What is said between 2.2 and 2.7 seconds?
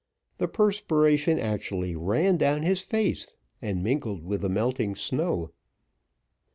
down